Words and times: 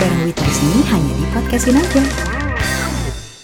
bareng 0.00 0.24
Wita 0.24 0.40
di 0.40 0.54
sini 0.56 0.80
hanya 0.88 1.12
di 1.12 1.26
podcastin 1.28 1.76
aja. 1.76 2.02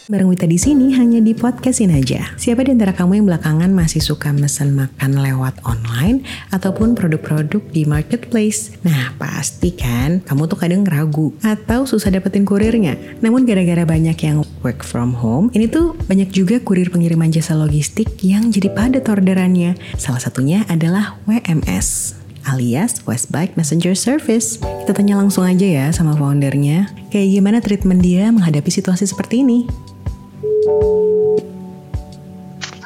Bareng 0.09 0.29
Wita 0.33 0.47
di 0.49 0.57
sini 0.57 0.87
hanya 0.97 1.21
di 1.21 1.37
podcastin 1.37 1.93
aja. 1.93 2.33
Siapa 2.41 2.65
di 2.65 2.73
antara 2.73 2.97
kamu 2.97 3.21
yang 3.21 3.27
belakangan 3.29 3.69
masih 3.77 4.01
suka 4.01 4.33
mesen 4.33 4.73
makan 4.73 5.21
lewat 5.21 5.61
online 5.69 6.25
ataupun 6.57 6.97
produk-produk 6.97 7.61
di 7.61 7.85
marketplace? 7.85 8.73
Nah, 8.89 9.13
pasti 9.21 9.77
kan 9.77 10.25
kamu 10.25 10.49
tuh 10.49 10.57
kadang 10.57 10.81
ragu 10.89 11.37
atau 11.45 11.85
susah 11.85 12.09
dapetin 12.09 12.49
kurirnya. 12.49 12.97
Namun 13.21 13.45
gara-gara 13.45 13.85
banyak 13.85 14.17
yang 14.17 14.41
work 14.65 14.81
from 14.81 15.13
home, 15.13 15.53
ini 15.53 15.69
tuh 15.69 15.93
banyak 16.09 16.33
juga 16.33 16.57
kurir 16.65 16.89
pengiriman 16.89 17.29
jasa 17.29 17.53
logistik 17.53 18.17
yang 18.25 18.49
jadi 18.49 18.73
padat 18.73 19.05
orderannya. 19.13 19.77
Salah 20.01 20.25
satunya 20.25 20.65
adalah 20.73 21.21
WMS 21.29 22.17
alias 22.47 23.03
Westbike 23.05 23.59
Messenger 23.59 23.99
Service. 23.99 24.63
Kita 24.63 24.95
tanya 24.95 25.19
langsung 25.19 25.43
aja 25.43 25.67
ya 25.67 25.87
sama 25.91 26.15
foundernya, 26.15 26.87
kayak 27.11 27.29
gimana 27.35 27.59
treatment 27.59 28.01
dia 28.01 28.31
menghadapi 28.31 28.71
situasi 28.71 29.05
seperti 29.11 29.43
ini. 29.43 29.67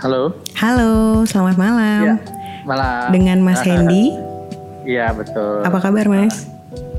Halo. 0.00 0.32
Halo, 0.56 1.24
selamat 1.28 1.56
malam. 1.60 2.00
Ya, 2.00 2.14
malam. 2.64 3.08
Dengan 3.12 3.38
Mas 3.44 3.60
Hendy. 3.60 4.16
Iya, 4.88 5.12
betul. 5.12 5.60
Apa 5.60 5.76
kabar, 5.76 6.08
Mas? 6.08 6.48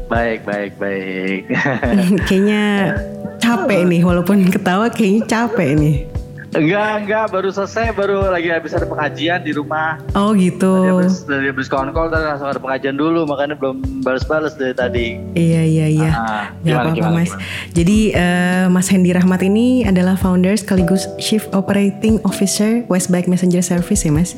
Baik, 0.06 0.46
baik, 0.46 0.78
baik. 0.78 1.50
kayaknya 2.30 2.94
capek 3.42 3.90
nih, 3.90 4.06
walaupun 4.06 4.46
ketawa 4.54 4.94
kayaknya 4.94 5.26
capek 5.26 5.70
nih. 5.74 6.11
Enggak, 6.52 6.92
enggak, 7.00 7.26
baru 7.32 7.48
selesai, 7.48 7.96
baru 7.96 8.28
lagi 8.28 8.52
habis 8.52 8.76
ada 8.76 8.84
pengajian 8.84 9.40
di 9.40 9.56
rumah. 9.56 10.04
Oh 10.12 10.36
gitu. 10.36 10.68
Dari 10.84 10.92
habis, 10.92 11.24
dari 11.24 11.46
habis 11.48 11.68
konkol 11.68 12.12
tadi 12.12 12.28
langsung 12.28 12.46
ada 12.46 12.60
pengajian 12.60 13.00
dulu, 13.00 13.24
makanya 13.24 13.56
belum 13.56 13.80
balas-balas 14.04 14.60
dari 14.60 14.76
tadi. 14.76 15.16
Iya, 15.32 15.62
iya, 15.64 15.86
iya. 15.88 16.12
Ah, 16.12 16.44
gimana, 16.60 16.76
apa-apa 16.84 16.96
gimana, 16.98 17.16
mas. 17.16 17.32
gimana? 17.32 17.44
Jadi 17.72 17.98
eh, 18.12 18.66
Mas 18.68 18.88
Hendy 18.88 19.12
Rahmat 19.12 19.42
ini 19.42 19.88
adalah 19.88 20.20
founder 20.20 20.52
sekaligus 20.54 21.08
Chief 21.18 21.40
Operating 21.52 22.20
Officer 22.22 22.84
Westbike 22.86 23.32
Messenger 23.32 23.64
Service 23.64 24.04
ya 24.04 24.12
mas? 24.12 24.36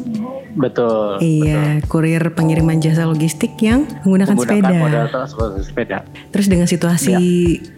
Betul. 0.54 1.18
Iya, 1.18 1.82
kurir 1.90 2.22
pengiriman 2.30 2.78
jasa 2.78 3.10
logistik 3.10 3.58
yang 3.58 3.90
menggunakan, 4.06 4.38
Menggunakan 4.38 4.62
sepeda. 4.62 4.78
modal 4.78 5.06
transportasi 5.10 5.64
sepeda. 5.66 5.98
Terus 6.30 6.46
dengan 6.46 6.70
situasi 6.70 7.18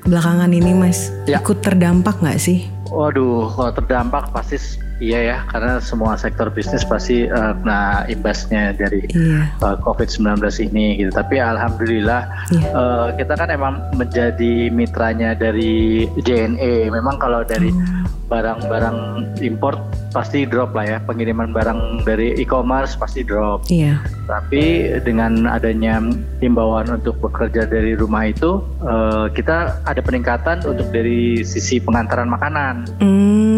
belakangan 0.04 0.52
ini 0.52 0.76
mas, 0.76 1.08
Ya. 1.24 1.40
ikut 1.40 1.64
terdampak 1.64 2.20
nggak 2.20 2.36
sih? 2.36 2.68
Waduh, 2.94 3.50
kalau 3.58 3.72
terdampak 3.74 4.30
pasti 4.30 4.58
iya 4.98 5.20
ya, 5.22 5.38
karena 5.46 5.78
semua 5.78 6.16
sektor 6.16 6.48
bisnis 6.48 6.84
pasti 6.84 7.28
kena 7.28 7.82
imbasnya 8.06 8.72
dari 8.72 9.04
Iya. 9.08 9.52
uh, 9.60 9.76
COVID-19 9.80 10.40
ini 10.64 10.98
gitu. 10.98 11.12
Tapi 11.12 11.36
alhamdulillah 11.38 12.22
Iya. 12.50 12.70
uh, 12.72 13.08
kita 13.14 13.34
kan 13.34 13.50
emang 13.50 13.80
menjadi 13.94 14.70
mitranya 14.70 15.34
dari 15.34 16.06
JNE. 16.18 16.88
Memang 16.90 17.18
kalau 17.18 17.44
dari 17.44 17.70
Oh. 17.70 18.08
barang-barang 18.26 18.98
import 19.40 19.78
pasti 20.10 20.44
drop 20.44 20.74
lah 20.74 20.86
ya. 20.88 20.98
Pengiriman 21.00 21.52
barang 21.52 21.80
dari 22.02 22.34
e-commerce 22.36 22.96
pasti 22.96 23.22
drop. 23.22 23.68
Iya. 23.68 24.02
Tapi 24.26 24.64
dengan 25.02 25.46
adanya 25.46 26.02
himbauan 26.40 26.90
untuk 26.90 27.20
bekerja 27.20 27.64
dari 27.64 27.94
rumah 27.94 28.26
itu 28.26 28.58
uh, 28.82 29.30
kita 29.30 29.78
ada 29.84 30.02
peningkatan 30.02 30.64
untuk 30.64 30.90
dari 30.90 31.44
sisi 31.44 31.78
pengantaran 31.78 32.26
makanan 32.26 32.76
Hmm. 32.98 33.55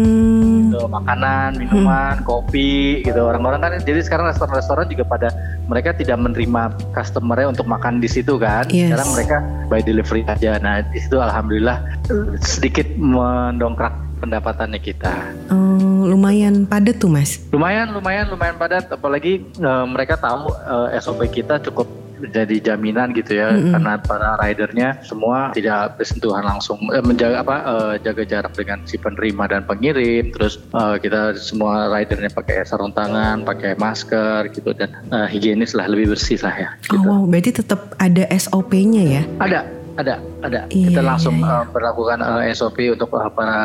Gitu, 0.78 0.86
makanan, 0.86 1.58
minuman, 1.58 2.22
kopi 2.22 3.02
gitu. 3.02 3.18
Orang-orang 3.26 3.58
kan 3.58 3.72
jadi 3.82 3.98
sekarang 4.06 4.30
restoran-restoran 4.30 4.86
juga 4.86 5.02
pada 5.02 5.28
mereka 5.66 5.90
tidak 5.90 6.22
menerima 6.22 6.78
customernya 6.94 7.50
untuk 7.50 7.66
makan 7.66 7.98
di 7.98 8.06
situ 8.06 8.38
kan. 8.38 8.70
Yes. 8.70 8.94
Sekarang 8.94 9.08
mereka 9.18 9.36
by 9.66 9.80
delivery 9.82 10.22
aja. 10.30 10.62
Nah, 10.62 10.86
di 10.86 10.98
situ 11.02 11.18
alhamdulillah 11.18 11.82
sedikit 12.38 12.86
mendongkrak 12.94 13.92
pendapatannya 14.22 14.78
kita. 14.82 15.14
Oh, 15.50 16.06
lumayan 16.06 16.66
padat 16.66 17.02
tuh 17.02 17.10
mas. 17.10 17.42
Lumayan, 17.50 17.90
lumayan, 17.90 18.30
lumayan 18.30 18.54
padat. 18.58 18.86
Apalagi 18.90 19.42
eh, 19.42 19.86
mereka 19.86 20.18
tahu 20.18 20.50
eh, 20.54 20.98
SOP 21.02 21.26
kita 21.30 21.58
cukup 21.62 22.07
jadi 22.20 22.74
jaminan 22.74 23.14
gitu 23.14 23.38
ya 23.38 23.54
Mm-mm. 23.54 23.72
karena 23.74 23.92
para 23.98 24.30
ridernya 24.36 24.88
semua 25.02 25.54
tidak 25.54 25.96
bersentuhan 25.96 26.42
langsung 26.42 26.78
eh, 26.90 27.02
menjaga 27.02 27.42
apa 27.42 27.56
eh, 27.62 27.94
jaga 28.02 28.22
jarak 28.24 28.52
dengan 28.52 28.82
si 28.84 28.98
penerima 28.98 29.44
dan 29.46 29.62
pengirim 29.62 30.34
terus 30.34 30.58
eh, 30.74 30.96
kita 30.98 31.38
semua 31.38 31.86
ridernya 31.88 32.30
pakai 32.30 32.66
sarung 32.66 32.90
tangan 32.90 33.42
pakai 33.42 33.78
masker 33.78 34.50
gitu 34.50 34.74
dan 34.74 34.90
eh, 35.08 35.28
higienis 35.30 35.72
lah 35.72 35.86
lebih 35.86 36.12
bersih 36.12 36.38
lah 36.42 36.54
ya 36.54 36.68
Oh 36.88 36.96
gitu. 36.96 37.06
wow, 37.06 37.22
berarti 37.24 37.50
tetap 37.54 37.80
ada 37.96 38.24
SOP-nya 38.32 39.02
ya? 39.04 39.22
ada 39.38 39.60
ada 39.98 40.14
ada. 40.42 40.70
Iya, 40.70 40.86
kita 40.90 41.02
langsung 41.02 41.36
iya, 41.42 41.46
iya. 41.46 41.58
eh, 41.62 41.64
berlakukan 41.74 42.18
eh, 42.22 42.54
SOP 42.54 42.78
untuk 42.94 43.10
eh, 43.14 43.30
para 43.32 43.60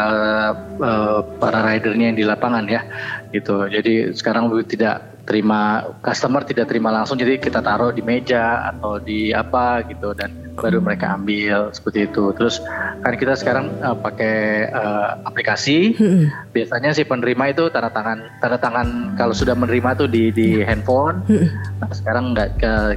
eh, 0.78 1.20
para 1.38 1.60
ridernya 1.70 2.06
yang 2.14 2.18
di 2.18 2.26
lapangan 2.26 2.66
ya 2.66 2.82
gitu. 3.30 3.66
Jadi 3.70 4.14
sekarang 4.14 4.50
tidak 4.66 5.14
terima 5.24 5.88
customer 6.04 6.44
tidak 6.44 6.68
terima 6.68 6.92
langsung. 6.92 7.16
Jadi 7.16 7.40
kita 7.40 7.64
taruh 7.64 7.96
di 7.96 8.04
meja 8.04 8.70
atau 8.74 9.00
di 9.00 9.32
apa 9.32 9.84
gitu. 9.88 10.12
Dan 10.12 10.44
baru 10.54 10.80
mereka 10.84 11.18
ambil 11.18 11.74
seperti 11.74 12.06
itu. 12.06 12.30
Terus 12.38 12.62
kan 13.02 13.14
kita 13.18 13.34
sekarang 13.34 13.74
eh, 13.82 13.98
pakai 13.98 14.36
eh, 14.70 15.10
aplikasi. 15.26 15.96
Mm-mm. 15.98 16.26
biasanya 16.54 16.94
si 16.94 17.02
penerima 17.02 17.50
itu 17.50 17.66
tanda 17.74 17.90
tangan 17.90 18.30
tanda 18.38 18.58
tangan 18.62 18.88
kalau 19.18 19.34
sudah 19.34 19.58
menerima 19.58 19.98
tuh 19.98 20.08
di 20.08 20.30
di 20.30 20.62
handphone. 20.62 21.26
Mm-mm. 21.26 21.50
Nah, 21.82 21.90
sekarang 21.90 22.38
nggak 22.38 22.50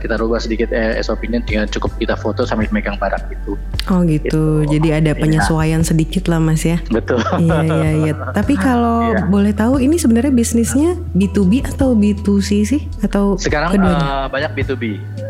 kita 0.03 0.15
rubah 0.21 0.43
sedikit 0.43 0.69
eh, 0.75 1.01
SOP-nya 1.01 1.41
dengan 1.43 1.67
cukup 1.71 1.97
kita 1.97 2.15
foto 2.19 2.45
sambil 2.45 2.69
megang 2.71 3.01
barang 3.01 3.25
gitu 3.33 3.57
Oh 3.87 4.03
gitu. 4.03 4.27
Gitu. 4.27 4.43
Jadi 4.69 4.89
ada 4.91 5.11
Iya. 5.11 5.19
penyesuaian 5.19 5.81
sedikit 5.81 6.27
lah 6.27 6.39
mas 6.39 6.63
ya. 6.63 6.83
betul 6.89 7.19
iya 7.39 7.61
iya 7.63 7.91
iya. 7.97 8.13
Tapi 8.39 8.55
kalau 8.55 9.09
Iya. 9.09 9.27
boleh 9.27 9.53
tahu 9.53 9.79
ini 9.79 9.97
sebenarnya 9.97 10.31
bisnisnya 10.31 10.99
B2B 11.13 11.63
atau 11.67 11.93
B2C 11.93 12.49
sih? 12.63 12.81
Atau 13.01 13.37
sekarang 13.37 13.71
keduanya? 13.73 13.99
eh, 13.99 14.27
banyak 14.29 14.51
B2B 14.55 14.83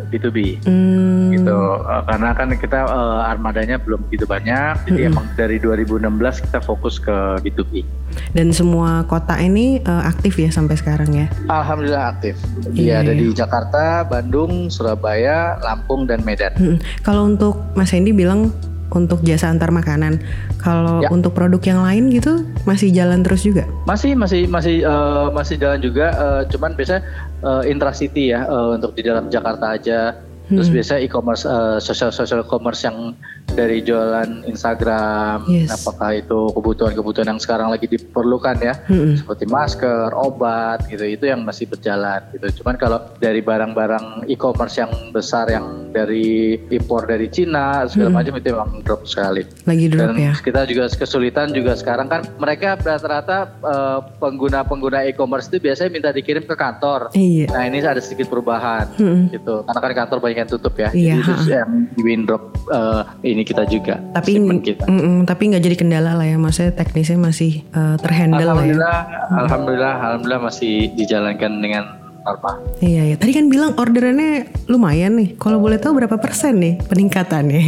B2B 0.08 0.62
Hmm, 0.62 1.30
gitu 1.30 1.58
Eh, 1.78 2.02
karena 2.04 2.30
kan 2.30 2.48
kita 2.50 2.78
eh, 2.82 3.20
armadanya 3.26 3.76
belum 3.76 4.06
begitu 4.06 4.24
banyak 4.24 4.74
jadi 4.84 5.00
Mm-mm. 5.02 5.10
emang 5.12 5.26
dari 5.32 5.56
2016 5.56 6.06
kita 6.42 6.58
fokus 6.60 6.96
ke 6.96 7.12
B2B 7.40 7.84
Dan 8.32 8.48
semua 8.50 9.04
kota 9.04 9.36
ini 9.36 9.78
eh, 9.78 10.02
aktif 10.04 10.36
ya 10.36 10.48
sampai 10.48 10.74
sekarang 10.74 11.10
ya? 11.10 11.26
Alhamdulillah 11.46 12.10
aktif 12.10 12.38
Iya, 12.68 13.02
dia 13.02 13.02
ada 13.02 13.12
iya. 13.12 13.20
di 13.20 13.26
Jakarta 13.30 13.82
Bandung 14.02 14.68
Surabaya 14.68 15.36
Lampung 15.60 16.04
dan 16.04 16.22
Medan 16.22 16.54
Mm-mm. 16.54 16.78
Kalau 17.00 17.26
untuk 17.26 17.58
Mas 17.72 17.90
Hendy 17.90 18.10
bilang 18.10 18.50
untuk 18.88 19.18
jasa 19.20 19.46
antar 19.46 19.68
makanan, 19.68 20.22
kalau 20.56 20.98
Ya. 20.98 21.08
untuk 21.08 21.32
produk 21.32 21.58
yang 21.60 21.80
lain 21.80 22.08
gitu 22.08 22.42
masih 22.62 22.88
jalan 22.88 23.20
terus 23.20 23.42
juga? 23.42 23.66
masih 23.84 24.12
masih 24.12 24.46
masih 24.46 24.80
eh, 24.80 25.26
masih 25.30 25.56
jalan 25.56 25.78
juga 25.78 26.06
eh, 26.10 26.42
cuman 26.48 26.72
biasanya 26.72 27.02
eh, 27.38 27.62
intracity 27.66 28.30
ya 28.30 28.42
eh, 28.42 28.68
untuk 28.74 28.92
di 28.92 29.02
dalam 29.02 29.26
Jakarta 29.26 29.72
aja 29.72 30.00
terus 30.46 30.66
Hmm. 30.66 30.74
biasanya 30.74 31.00
e-commerce 31.02 31.42
eh, 31.42 31.78
social 31.80 32.10
social 32.10 32.42
commerce 32.42 32.82
yang 32.82 33.18
dari 33.48 33.80
jualan 33.80 34.46
Instagram 34.46 35.42
Yes. 35.46 35.70
apakah 35.72 36.14
itu 36.14 36.50
kebutuhan-kebutuhan 36.52 37.26
yang 37.28 37.38
sekarang 37.38 37.66
lagi 37.66 37.86
diperlukan 37.86 38.56
ya 38.60 38.74
Mm-mm. 38.84 39.16
seperti 39.16 39.44
masker, 39.44 40.10
obat 40.12 40.86
gitu 40.86 41.02
itu 41.02 41.24
yang 41.24 41.42
masih 41.42 41.66
berjalan 41.66 42.22
gitu. 42.30 42.62
Cuman 42.62 42.74
kalau 42.74 42.98
dari 43.16 43.38
barang-barang 43.40 44.26
e-commerce 44.26 44.76
yang 44.76 44.90
besar 45.10 45.46
yang 45.48 45.85
dari 45.96 46.26
impor 46.68 47.08
dari 47.08 47.26
Cina 47.26 47.88
segala 47.88 48.12
Hmm. 48.12 48.16
macam 48.16 48.32
itu 48.36 48.48
memang 48.52 48.70
drop 48.84 49.02
sekali. 49.02 49.42
Lagi 49.64 49.88
drop 49.88 50.12
Dan 50.12 50.20
ya? 50.20 50.32
kita 50.36 50.60
juga 50.64 50.84
kesulitan 50.86 51.48
juga 51.50 51.72
sekarang 51.72 52.06
kan 52.06 52.20
mereka 52.36 52.76
rata-rata 52.76 53.38
eh, 53.56 53.98
pengguna-pengguna 54.20 55.08
e-commerce 55.08 55.48
itu 55.48 55.58
biasanya 55.58 55.90
minta 55.90 56.10
dikirim 56.10 56.44
ke 56.44 56.52
kantor. 56.52 57.08
Iya. 57.12 57.48
Nah 57.48 57.62
ini 57.64 57.80
ada 57.80 57.98
sedikit 57.98 58.28
perubahan 58.28 58.92
Mm-mm. 58.94 59.32
gitu. 59.32 59.64
Karena 59.64 59.80
kan 59.80 59.92
kantor 59.96 60.18
banyak 60.20 60.38
yang 60.38 60.50
tutup 60.50 60.74
ya. 60.76 60.92
Iya, 60.92 61.16
Jadi 61.18 61.50
yang 61.50 61.70
di 61.90 62.02
windrop 62.04 62.42
eh, 62.68 63.02
ini 63.24 63.42
kita 63.42 63.64
juga. 63.64 63.96
Tapi 64.12 64.36
kita. 64.60 64.84
mm-mm, 64.84 65.24
tapi 65.24 65.42
nggak 65.48 65.62
jadi 65.62 65.76
kendala 65.76 66.12
lah 66.12 66.26
ya, 66.26 66.36
maksudnya 66.36 66.72
teknisnya 66.72 67.16
masih 67.16 67.64
eh, 67.66 67.96
terhandle 67.98 68.44
lah 68.44 68.54
ya. 68.58 68.74
Alhamdulillah, 68.76 68.98
alhamdulillah, 69.38 69.94
alhamdulillah 70.02 70.40
masih 70.42 70.74
dijalankan 70.92 71.52
dengan 71.56 71.84
normal. 72.26 72.54
Iya, 72.82 73.02
iya. 73.04 73.16
Tadi 73.16 73.32
kan 73.32 73.46
bilang 73.46 73.72
orderannya 73.74 74.32
lumayan 74.66 75.14
nih. 75.14 75.38
Kalau 75.38 75.56
boleh 75.56 75.78
tahu 75.78 75.96
berapa 75.96 76.18
persen 76.18 76.58
nih 76.58 76.82
peningkatannya? 76.84 77.62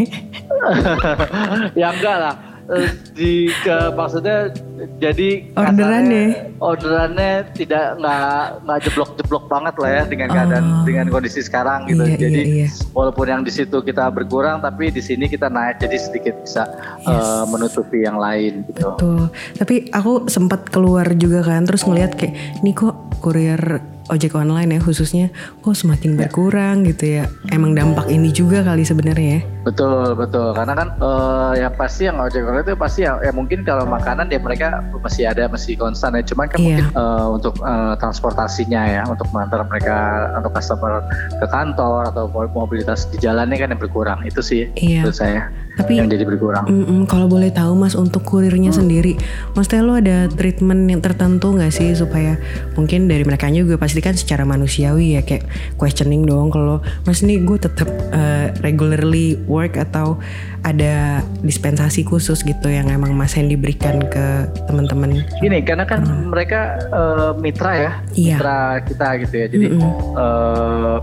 ya 1.81 1.95
enggak 1.95 2.17
lah. 2.19 2.35
Eh, 2.69 2.85
Di 3.17 3.33
ke, 3.65 3.97
maksudnya 3.97 4.53
jadi 5.01 5.49
Orderannya? 5.57 6.53
orderannya 6.61 7.49
tidak 7.57 7.97
nggak 7.97 8.29
nggak 8.61 8.79
jeblok-jeblok 8.85 9.49
banget 9.49 9.75
lah 9.81 9.91
ya 9.91 10.03
dengan 10.05 10.29
keadaan 10.29 10.65
Oh. 10.69 10.85
dengan 10.85 11.09
kondisi 11.09 11.41
sekarang 11.41 11.89
gitu. 11.89 12.05
Iya, 12.05 12.21
jadi 12.21 12.41
iya, 12.45 12.55
iya. 12.61 12.69
walaupun 12.93 13.25
yang 13.25 13.41
di 13.41 13.49
situ 13.49 13.81
kita 13.81 14.13
berkurang 14.13 14.61
tapi 14.61 14.93
di 14.93 15.01
sini 15.01 15.27
kita 15.27 15.49
naik 15.49 15.81
jadi 15.81 15.97
sedikit 15.97 16.35
bisa 16.45 16.69
eh, 17.01 17.45
menutupi 17.49 18.05
yang 18.05 18.21
lain 18.21 18.61
gitu. 18.69 19.01
Tuh. 19.01 19.33
Tapi 19.57 19.89
aku 19.89 20.29
sempat 20.29 20.69
keluar 20.69 21.09
juga 21.17 21.41
kan, 21.41 21.65
terus 21.65 21.89
ngeliat 21.89 22.21
kayak, 22.21 22.37
ini 22.61 22.77
kok 22.77 23.08
kurir 23.19 23.61
ojek 24.09 24.33
online 24.33 24.73
ya 24.73 24.81
khususnya 24.81 25.29
kok 25.61 25.77
semakin 25.77 26.17
berkurang 26.17 26.81
gitu 26.89 27.21
ya. 27.21 27.25
Emang 27.53 27.77
dampak 27.77 28.09
ini 28.09 28.33
juga 28.33 28.65
kali 28.65 28.81
sebenarnya 28.81 29.31
ya. 29.37 29.43
Betul 29.69 30.17
betul 30.17 30.57
karena 30.57 30.73
kan 30.73 30.89
uh, 30.97 31.53
yang 31.53 31.77
pasti 31.77 32.09
yang 32.09 32.17
ojek 32.17 32.41
online 32.41 32.65
itu 32.65 32.73
pasti 32.73 33.05
ya, 33.05 33.21
ya 33.21 33.29
mungkin 33.37 33.69
kalau 33.69 33.85
makanan 33.85 34.33
ya 34.33 34.41
mereka 34.41 34.81
masih 35.05 35.29
ada 35.29 35.45
masih 35.45 35.77
konstan 35.77 36.17
ya 36.17 36.25
cuman 36.25 36.49
kan 36.49 36.57
Iya. 36.57 36.65
mungkin 36.81 36.87
uh, 36.97 37.27
untuk 37.37 37.55
uh, 37.61 37.93
transportasinya 38.01 38.83
ya 38.89 39.03
untuk 39.05 39.29
mengantar 39.29 39.61
mereka 39.69 39.97
untuk 40.41 40.57
customer 40.57 41.05
ke 41.37 41.47
kantor 41.53 42.09
atau 42.09 42.25
mobilitas 42.33 43.05
di 43.13 43.21
jalannya 43.21 43.61
kan 43.61 43.69
yang 43.77 43.81
berkurang 43.81 44.25
itu 44.25 44.41
sih 44.41 44.73
Iya. 44.73 45.05
menurut 45.05 45.17
saya 45.21 45.53
Tapi 45.79 45.93
yang 45.95 46.11
jadi 46.11 46.27
berkurang. 46.27 46.67
Mm-mm, 46.67 47.07
kalau 47.07 47.25
boleh 47.25 47.49
tahu 47.49 47.73
mas 47.73 47.95
untuk 47.95 48.27
kurirnya 48.27 48.75
sendiri, 48.75 49.15
maksudnya 49.55 49.81
lo 49.81 49.95
ada 49.95 50.27
treatment 50.29 50.85
yang 50.85 50.99
tertentu 50.99 51.55
nggak 51.55 51.71
sih 51.71 51.95
supaya 51.95 52.35
mungkin 52.75 53.07
dari 53.07 53.23
mereka 53.23 53.47
juga 53.49 53.79
pasti 53.79 54.03
kan 54.03 54.13
secara 54.13 54.43
manusiawi 54.43 55.15
ya 55.15 55.23
kayak 55.23 55.47
questioning 55.79 56.27
dong 56.27 56.51
kalau 56.51 56.83
mas 57.07 57.23
ini 57.23 57.39
gue 57.39 57.57
tetap 57.57 57.87
uh, 58.11 58.51
regularly 58.61 59.39
work 59.47 59.79
atau 59.79 60.19
ada 60.61 61.23
dispensasi 61.41 62.03
khusus 62.03 62.43
gitu 62.43 62.67
yang 62.67 62.91
emang 62.91 63.15
mas 63.15 63.31
Hendy 63.31 63.55
berikan 63.55 64.03
ke 64.03 64.27
teman-teman. 64.67 65.23
Gini, 65.39 65.63
karena 65.63 65.87
kan 65.87 66.03
mereka 66.27 66.83
eh, 66.83 67.31
mitra 67.39 67.73
ya, 67.79 67.93
Iya. 68.13 68.37
mitra 68.37 68.59
kita 68.83 69.09
gitu 69.23 69.35
ya. 69.39 69.47
Jadi 69.47 69.67
eh, 69.79 70.97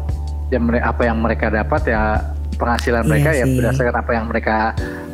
ya 0.51 0.59
mere- 0.59 0.83
apa 0.83 1.07
yang 1.07 1.23
mereka 1.23 1.47
dapat 1.47 1.81
ya 1.87 2.34
penghasilan 2.55 3.01
Iya 3.01 3.09
mereka 3.09 3.29
ya 3.31 3.43
sih. 3.43 3.55
berdasarkan 3.55 3.95
apa 3.97 4.11
yang 4.11 4.25
mereka 4.25 4.55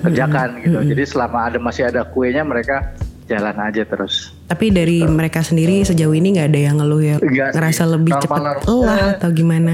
kerjakan 0.01 0.47
gitu. 0.59 0.77
Jadi 0.87 1.03
selama 1.03 1.37
ada 1.43 1.57
masih 1.57 1.83
ada 1.83 2.01
kuenya 2.03 2.41
mereka 2.41 2.93
jalan 3.25 3.55
aja 3.57 3.83
terus. 3.83 4.33
Tapi 4.45 4.67
dari 4.67 4.99
mereka 5.01 5.39
sendiri 5.39 5.81
sejauh 5.81 6.11
ini 6.11 6.35
nggak 6.35 6.47
ada 6.47 6.59
yang 6.61 6.75
ngeluh 6.75 6.99
ya 6.99 7.15
Enggak 7.17 7.49
sih. 7.49 7.55
ngerasa 7.55 7.83
lebih 7.87 8.11
Normal-normal. 8.13 8.63
lelah 8.65 8.99
atau 9.15 9.29
gimana? 9.31 9.73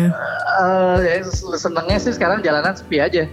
Eh, 0.57 0.97
ya 1.05 1.21
senengnya 1.53 2.01
sih 2.01 2.13
sekarang 2.17 2.41
jalanan 2.41 2.73
sepi 2.73 2.97
aja. 2.97 3.29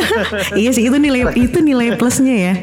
iya 0.60 0.70
sih 0.72 0.88
itu 0.88 0.96
nilai 0.96 1.28
itu 1.36 1.60
nilai 1.60 2.00
plusnya 2.00 2.32
ya. 2.32 2.54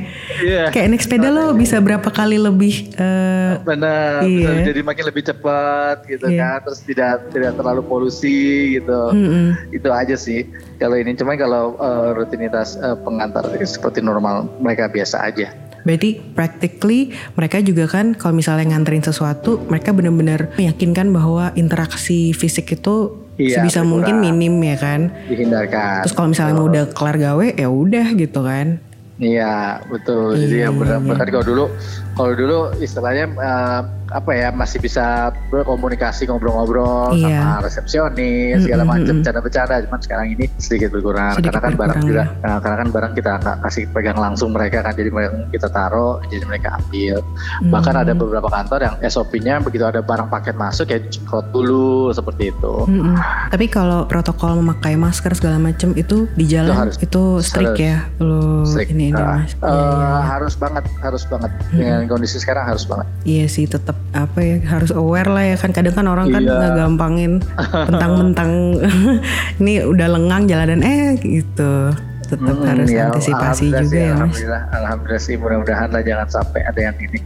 Iya. 0.42 0.64
Kayak 0.74 0.88
naik 0.90 1.04
sepeda 1.06 1.30
lo 1.30 1.54
bisa 1.54 1.78
berapa 1.78 2.10
kali 2.10 2.42
lebih 2.42 2.90
eh, 2.98 3.62
Benar, 3.62 4.26
Iya. 4.26 4.50
bisa 4.50 4.52
jadi 4.74 4.82
makin 4.82 5.06
lebih 5.10 5.24
cepat 5.30 6.10
gitu 6.10 6.26
Iya. 6.26 6.42
kan, 6.42 6.58
terus 6.66 6.80
tidak 6.86 7.30
tidak 7.30 7.54
terlalu 7.54 7.82
polusi 7.86 8.82
gitu. 8.82 9.02
mm-mm. 9.14 9.58
itu 9.70 9.90
aja 9.90 10.16
sih 10.18 10.46
kalau 10.82 10.96
ini 10.98 11.14
cuman 11.14 11.36
kalau 11.38 11.76
uh, 11.78 12.16
rutinitas 12.16 12.80
uh, 12.80 12.96
pengantar 12.98 13.46
seperti 13.62 14.02
normal 14.02 14.48
mereka 14.58 14.88
biasa 14.90 15.30
aja 15.30 15.52
Berarti 15.80 16.20
practically 16.36 17.16
mereka 17.40 17.64
juga 17.64 17.88
kan 17.88 18.12
kalau 18.12 18.36
misalnya 18.36 18.76
nganterin 18.76 19.04
sesuatu 19.04 19.64
mereka 19.72 19.96
benar-benar 19.96 20.52
meyakinkan 20.60 21.10
bahwa 21.16 21.56
interaksi 21.56 22.36
fisik 22.36 22.76
itu 22.76 23.16
Iya, 23.40 23.64
sebisa 23.64 23.82
mungkin 23.82 24.20
minim 24.20 24.60
ya 24.60 24.76
kan. 24.76 25.08
dihindarkan 25.26 26.04
Terus 26.04 26.12
kalau 26.12 26.30
misalnya 26.30 26.54
mau 26.54 26.68
udah 26.68 26.84
kelar 26.92 27.16
gawe 27.16 27.48
ya 27.56 27.68
udah 27.68 28.08
gitu 28.14 28.44
kan. 28.44 28.84
iya 29.16 29.80
betul 29.88 30.32
jadi 30.34 30.56
Iya, 30.56 30.64
yang 30.68 30.80
benar 30.80 31.00
iya. 31.02 31.28
kalau 31.28 31.44
dulu 31.44 31.66
kalau 32.16 32.32
dulu 32.32 32.58
istilahnya 32.80 33.28
uh, 33.36 33.82
apa 34.10 34.32
ya 34.32 34.50
masih 34.50 34.78
bisa 34.78 35.30
berkomunikasi 35.50 36.26
ngobrol-ngobrol 36.26 37.12
Iya. 37.12 37.30
sama 37.38 37.62
resepsionis 37.62 38.58
segala 38.60 38.82
Mm, 38.82 38.88
mm, 38.88 38.94
macam 38.96 39.06
mm. 39.08 39.18
bercanda-bercanda 39.20 39.76
cuman 39.82 40.00
sekarang 40.00 40.28
ini 40.32 40.46
sedikit 40.58 40.90
berkurang 40.90 41.34
Sedikit 41.34 41.52
karena 41.52 41.62
kan 41.62 41.74
barang 41.76 42.02
juga 42.04 42.24
ya. 42.24 42.26
nah, 42.42 42.58
karena 42.60 42.78
kan 42.78 42.90
barang 42.90 43.14
kita 43.14 43.32
nggak 43.40 43.58
kasih 43.62 43.84
pegang 43.90 44.18
langsung 44.18 44.50
mereka 44.50 44.82
kan 44.82 44.94
jadi 44.94 45.10
mereka 45.10 45.30
kita 45.50 45.68
taruh 45.70 46.18
jadi 46.26 46.44
mereka 46.44 46.68
ambil 46.76 47.16
bahkan 47.70 47.88
Hmm. 47.92 48.02
ada 48.02 48.14
beberapa 48.14 48.48
kantor 48.48 48.80
yang 48.82 48.96
SOP-nya 49.04 49.60
begitu 49.60 49.84
ada 49.84 50.00
barang 50.00 50.28
paket 50.28 50.56
masuk 50.56 50.88
ya 50.88 50.98
dicekrot 50.98 51.50
dulu 51.50 51.86
seperti 52.10 52.50
itu 52.50 52.74
Mm-mm. 52.86 53.14
Tapi 53.48 53.66
kalau 53.68 54.06
protokol 54.06 54.56
memakai 54.56 54.96
masker 54.96 55.34
segala 55.34 55.60
macam 55.60 55.94
itu 55.94 56.26
di 56.32 56.46
jalan 56.46 56.74
harus- 56.74 56.98
itu 56.98 57.22
strict 57.40 57.76
harus. 57.76 57.84
ya 57.84 57.98
lo 58.20 58.64
Strict. 58.64 58.90
ini 58.90 59.10
ini 59.10 59.18
Uh, 59.20 59.28
mas. 59.36 59.52
iya, 59.54 59.70
iya. 59.70 60.12
harus 60.30 60.54
banget 60.56 60.84
harus 61.00 61.24
banget 61.26 61.52
dengan 61.70 62.02
kondisi 62.08 62.38
sekarang 62.38 62.66
harus 62.66 62.84
banget 62.84 63.06
Iya 63.22 63.46
sih 63.48 63.66
tetap 63.66 63.99
apa 64.10 64.40
ya 64.40 64.56
harus 64.68 64.90
aware 64.90 65.28
lah 65.28 65.44
ya 65.44 65.56
kan. 65.56 65.70
Kadang 65.70 65.94
kan 65.94 66.06
orang 66.06 66.28
kan 66.30 66.42
Iya. 66.42 66.52
nggak 66.52 66.74
gampangin 66.76 67.32
mentang-mentang. 67.86 68.52
Ini 69.60 69.86
udah 69.86 70.08
lengang 70.10 70.44
jalanan 70.46 70.82
eh 70.82 71.18
gitu. 71.18 71.94
Tetap 72.26 72.56
Mm, 72.56 72.62
harus 72.64 72.88
ya, 72.88 73.10
antisipasi 73.10 73.66
juga 73.68 73.82
sih, 73.84 73.98
ya 74.00 74.14
mas. 74.14 74.22
alhamdulillah. 74.38 74.62
Alhamdulillah 74.72 75.22
sih 75.24 75.36
mudah-mudahan 75.36 75.90
lah 75.90 76.02
jangan 76.02 76.28
sampai 76.32 76.62
ada 76.62 76.80
yang 76.80 76.98
ini 77.00 77.20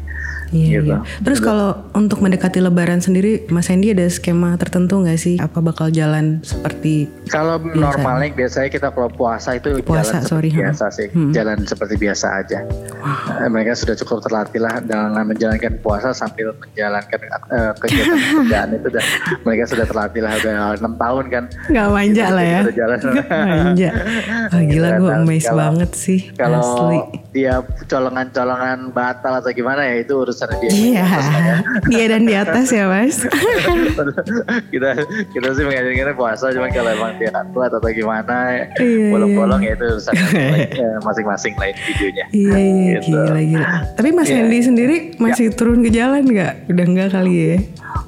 Iya, 0.54 0.70
gitu. 0.78 0.86
iya. 0.88 0.98
Terus 1.20 1.40
kalau 1.40 1.74
untuk 1.92 2.20
mendekati 2.20 2.60
Lebaran 2.60 3.00
sendiri, 3.00 3.44
Mas 3.48 3.66
Hendy 3.66 3.90
ada 3.90 4.06
skema 4.06 4.54
tertentu 4.56 4.96
nggak 5.00 5.18
sih? 5.18 5.36
Apa 5.36 5.60
bakal 5.60 5.90
jalan 5.90 6.40
seperti 6.42 7.10
kalau 7.26 7.58
normalnya 7.60 8.30
biasanya 8.32 8.70
kita 8.70 8.88
kalau 8.88 9.10
puasa 9.10 9.54
itu 9.54 9.82
Puasa, 9.82 10.20
jalan 10.20 10.24
sorry, 10.24 10.50
biasa 10.50 10.86
sih 10.90 11.08
Hmm. 11.10 11.32
jalan 11.32 11.58
seperti 11.64 11.98
biasa 11.98 12.28
aja 12.38 12.62
Eh, 13.36 13.50
mereka 13.50 13.74
sudah 13.74 13.96
cukup 13.96 14.22
terlatih 14.22 14.60
lah 14.60 14.78
dengan 14.78 15.26
menjalankan 15.26 15.74
puasa 15.80 16.12
sambil 16.12 16.54
menjalankan 16.56 17.20
eh, 17.26 17.72
kegiatan 17.76 18.18
kerjaan 18.40 18.70
itu 18.72 18.88
dan 18.90 19.06
mereka 19.42 19.64
sudah 19.66 19.84
terlatih 19.84 20.22
lah 20.22 20.34
udah 20.36 20.54
enam 20.76 20.94
tahun 20.96 21.26
kan 21.28 21.44
nggak 21.68 21.88
manja 21.90 22.26
lah 22.30 22.46
ya? 22.46 22.62
Jalan 22.70 23.00
manja. 23.26 23.90
Wah, 24.52 24.64
gila 24.64 24.90
gue 24.96 25.12
amazed 25.16 25.48
kalau- 25.48 25.60
banget 25.64 25.92
sih. 25.94 26.20
kalau 26.34 26.62
asli. 26.62 27.00
dia 27.32 27.60
colongan-colongan 27.88 28.92
batal 28.92 29.34
atau 29.36 29.50
gimana 29.50 29.82
ya 29.84 29.96
itu 29.98 30.14
urusan 30.14 30.43
dia 30.54 30.70
Iya, 30.70 31.06
dia 31.86 32.06
dan 32.08 32.22
di 32.24 32.34
atas 32.34 32.68
ya 32.68 32.86
mas. 32.86 33.24
kita 34.74 34.90
kita 35.30 35.48
sih 35.52 35.64
mengajarkan 35.64 36.14
puasa 36.14 36.50
cuman 36.50 36.70
kalau 36.70 36.90
emang 36.92 37.12
dia 37.16 37.32
kuat 37.50 37.70
atau 37.70 37.90
gimana 37.90 38.68
Iya, 38.76 39.10
bolong-bolong 39.10 39.62
ya 39.62 39.74
itu 39.74 39.86
urusan 39.88 40.14
masing-masing 41.08 41.54
lain 41.56 41.76
videonya 41.84 42.26
Iya, 42.30 42.56
iya, 42.56 42.94
Gitu. 42.96 43.10
gila, 43.12 43.40
gila. 43.40 43.68
Tapi 43.94 44.10
Mas 44.12 44.28
Iya. 44.28 44.36
Hendy 44.40 44.60
sendiri 44.60 44.96
masih 45.18 45.46
turun 45.50 45.80
ke 45.80 45.90
jalan 45.90 46.24
nggak? 46.24 46.54
Udah 46.68 46.86
enggak 46.86 47.10
kali 47.12 47.34
ya? 47.34 47.58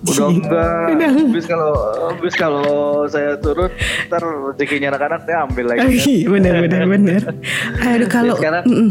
udah 0.05 0.27
enggak 0.27 0.85
Udah. 0.91 1.09
bis 1.29 1.45
kalau 1.45 1.71
bis 2.17 2.35
kalau 2.35 2.65
saya 3.05 3.37
turun 3.37 3.69
ntar 4.05 4.21
rezekinya 4.21 4.89
anak-anak 4.91 5.21
saya 5.23 5.45
ambil 5.45 5.65
lagi 5.67 5.81
Oh, 5.81 5.89
iya, 5.89 6.25
bener, 6.27 6.53
bener, 6.59 6.83
bener. 6.87 7.21
Aduh, 7.85 8.09
kalau... 8.09 8.33
Ya, 8.35 8.41
sekarang- 8.49 8.65
Mm-mm. 8.65 8.89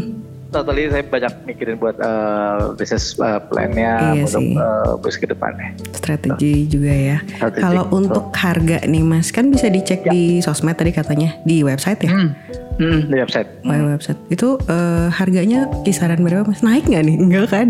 Totally 0.55 0.87
saya 0.87 1.03
banyak 1.03 1.33
mikirin 1.45 1.75
buat 1.75 1.97
eh, 1.97 2.55
bisnis 2.73 3.17
eh, 3.17 3.39
plan-nya 3.43 4.15
Iya 4.15 4.23
untuk 4.23 4.39
sih. 4.41 4.55
eh, 4.55 4.91
bis 4.97 5.15
ke 5.17 5.27
depannya 5.27 5.69
strategi 5.93 6.53
juga 6.65 6.93
ya. 6.93 7.17
Strategi, 7.27 7.61
Kalau 7.61 7.83
untuk 7.89 8.29
harga 8.31 8.77
nih 8.83 9.01
Mas, 9.01 9.29
kan 9.29 9.49
bisa 9.49 9.67
dicek 9.67 10.05
di 10.05 10.37
sosmed 10.39 10.73
tadi 10.73 10.91
katanya, 10.91 11.33
di 11.41 11.59
website 11.61 11.99
ya? 11.99 12.13
hmm. 12.13 12.29
Hmm, 12.75 13.07
di 13.07 13.15
website 13.15 13.47
Oh, 13.63 13.71
website. 13.89 14.19
Itu 14.27 14.59
eh, 14.61 15.07
harganya 15.09 15.63
kisaran 15.81 16.19
berapa 16.19 16.43
Mas? 16.43 16.59
Naik 16.59 16.85
nggak 16.85 17.03
nih? 17.03 17.15
Enggak 17.17 17.45
kan? 17.49 17.67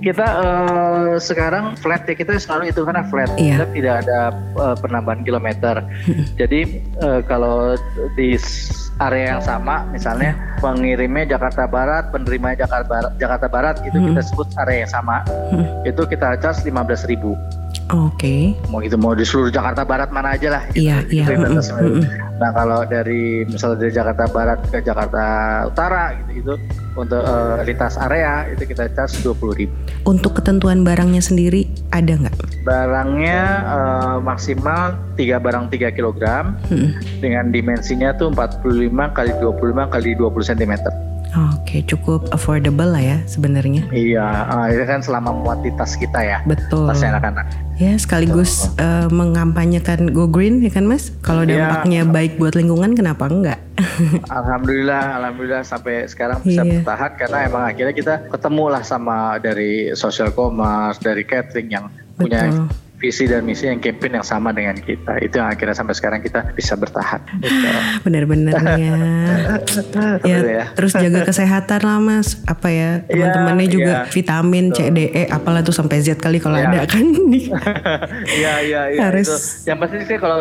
kita 0.00 0.24
eh, 0.24 1.12
sekarang 1.18 1.76
flat 1.76 2.02
ya 2.02 2.14
kita 2.14 2.34
selalu 2.34 2.72
itu 2.72 2.80
karena 2.82 3.04
flat 3.04 3.30
Iya. 3.36 3.60
kita 3.60 3.66
tidak 3.70 3.94
ada 4.02 4.18
eh, 4.34 4.76
penambahan 4.80 5.20
kilometer 5.22 5.84
jadi 6.34 6.60
eh, 6.80 7.20
kalau 7.22 7.76
di 8.14 8.34
area 8.98 9.38
yang 9.38 9.42
sama 9.42 9.86
misalnya 9.94 10.34
pengirimnya 10.58 11.38
Jakarta 11.38 11.70
Barat 11.70 12.10
penerimanya 12.10 12.66
Jakarta 12.66 12.86
Barat 12.86 13.12
Jakarta 13.18 13.46
Barat 13.46 13.76
itu 13.86 13.98
kita 13.98 14.20
sebut 14.22 14.46
area 14.58 14.84
yang 14.86 14.90
sama. 14.90 15.22
Itu 15.86 16.02
kita 16.04 16.34
charge 16.42 16.66
15.000 16.66 17.10
ribu 17.10 17.38
Oke. 17.88 18.52
mau 18.68 18.80
itu 18.80 18.94
mau 18.94 19.12
di 19.12 19.22
seluruh 19.22 19.48
Jakarta 19.48 19.80
Barat 19.80 20.08
mana 20.08 20.32
aja 20.32 20.48
lah 20.50 20.62
gitu. 20.68 20.84
Iya, 20.84 21.04
iya. 21.08 21.24
Itu 21.24 21.32
kita 21.34 21.48
Mm-mm, 21.48 21.56
tes. 21.56 21.68
nah 22.36 22.50
kalau 22.52 22.80
dari 22.84 23.22
misalnya 23.44 23.76
dari 23.78 23.92
Jakarta 23.92 24.24
Barat 24.26 24.58
ke 24.64 24.78
Jakarta 24.78 25.24
Utara 25.64 26.04
gitu 26.14 26.30
itu 26.38 26.54
untuk 26.94 27.18
eh, 27.18 27.56
lintas 27.64 27.96
area 27.98 28.46
itu 28.46 28.62
kita 28.64 28.86
charge 28.90 29.20
20.000 29.22 29.58
ribu 29.58 29.74
Untuk 30.04 30.36
ketentuan 30.36 30.82
barangnya 30.82 31.18
sendiri 31.18 31.64
ada 31.90 32.14
nggak? 32.14 32.36
barangnya 32.62 33.40
eh, 33.64 34.16
maksimal 34.20 34.82
3 35.14 35.40
barang 35.40 35.64
3 35.68 35.88
kg 35.90 36.22
Mm-mm. 36.68 36.88
dengan 37.18 37.48
dimensinya 37.48 38.12
tuh 38.12 38.28
45 38.30 38.60
kali 39.10 39.32
25 39.34 39.88
kali 39.88 40.10
20 40.14 40.28
cm. 40.46 40.72
Oke, 41.36 41.84
cukup 41.84 42.24
affordable 42.32 42.88
lah 42.88 43.04
ya 43.04 43.18
sebenarnya. 43.28 43.84
Iya, 43.92 44.24
ah, 44.48 44.66
itu 44.72 44.80
kan 44.84 45.04
selama 45.04 45.36
muat 45.36 45.60
di 45.60 45.68
tas 45.76 45.92
kita 45.92 46.24
ya, 46.24 46.40
Betul. 46.48 46.88
tasnya 46.88 47.16
anak-anak. 47.16 47.46
Ya 47.76 47.94
sekaligus 47.94 48.72
eh, 48.74 49.06
mengampanyekan 49.06 50.10
go 50.10 50.26
green 50.26 50.58
ya 50.64 50.72
kan 50.72 50.88
Mas? 50.88 51.12
Kalau 51.20 51.44
Iya. 51.44 51.68
dampaknya 51.68 52.02
baik 52.08 52.40
buat 52.40 52.56
lingkungan 52.56 52.96
kenapa 52.96 53.28
enggak? 53.28 53.60
Alhamdulillah, 54.32 55.22
alhamdulillah 55.22 55.62
sampai 55.62 56.08
sekarang 56.08 56.42
bisa 56.42 56.64
Iya. 56.64 56.82
bertahan 56.82 57.12
karena 57.14 57.38
emang 57.46 57.62
akhirnya 57.68 57.94
kita 57.94 58.14
ketemu 58.32 58.64
lah 58.72 58.82
sama 58.82 59.38
dari 59.38 59.92
social 59.94 60.32
commerce, 60.32 60.98
dari 60.98 61.22
catering 61.22 61.68
yang 61.70 61.86
punya 62.16 62.50
Betul. 62.50 62.87
Visi 62.98 63.24
dan 63.24 63.42
misi 63.42 63.64
yang 63.64 63.78
campaign 63.78 64.12
yang 64.12 64.26
sama 64.26 64.50
dengan 64.50 64.74
kita. 64.74 65.18
Itu 65.18 65.38
yang 65.38 65.48
akhirnya 65.48 65.72
sampai 65.72 65.94
sekarang 65.94 66.18
kita 66.18 66.50
bisa 66.52 66.74
bertahan. 66.74 67.22
Gitu. 67.38 67.66
Bener-bener 68.04 68.52
ya. 68.74 68.94
ya, 70.20 70.38
ya. 70.42 70.64
terus 70.72 70.92
jaga 70.92 71.22
kesehatan 71.22 71.80
lah 71.80 71.98
mas. 71.98 72.42
Apa 72.44 72.68
ya 72.68 72.90
teman-temannya 73.08 73.60
Iya, 73.60 73.72
juga 73.72 73.92
iya. 73.96 74.10
vitamin 74.10 74.64
C, 74.70 74.90
D, 74.90 74.98
E, 75.08 75.22
apalah 75.26 75.60
tuh 75.60 75.70
sampai 75.70 76.00
Z 76.00 76.16
kali 76.16 76.38
kalau 76.38 76.56
Iya. 76.56 76.68
ada 76.68 76.80
kan. 76.84 77.06
Iya 78.26 78.52
iya 78.60 78.80
iya. 78.88 79.00
Harus- 79.00 79.28
itu. 79.28 79.36
Yang 79.66 79.78
pasti 79.80 79.96
sih 80.04 80.16
kalau 80.16 80.38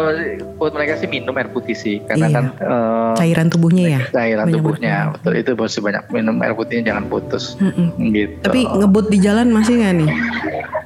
buat 0.57 0.71
mereka 0.71 0.93
sih 0.95 1.07
minum 1.07 1.33
air 1.33 1.47
putih 1.47 1.73
sih, 1.73 2.01
karena 2.03 2.25
Iya. 2.25 2.35
kan 2.35 2.45
eh, 2.57 3.11
Cairan 3.17 3.47
tubuhnya 3.47 3.85
ya. 3.87 4.01
cairan 4.09 4.45
Banyak 4.45 4.55
tubuhnya 4.55 4.93
betul 5.11 5.33
itu 5.35 5.51
masih 5.53 5.81
banyak 5.81 6.03
minum 6.09 6.35
air 6.39 6.53
putihnya 6.53 6.83
jangan 6.87 7.05
putus 7.07 7.53
Mm-mm. 7.57 7.93
gitu. 8.09 8.33
Tapi 8.41 8.59
ngebut 8.65 9.05
di 9.07 9.17
jalan 9.19 9.47
masih 9.49 9.73
nggak 9.75 9.93
nih? 9.95 10.09